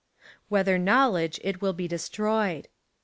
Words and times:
^ 0.19 0.23
Whether 0.49 0.79
knowledge, 0.79 1.39
it 1.43 1.61
will 1.61 1.73
he 1.73 1.87
destroyed. 1.87 2.67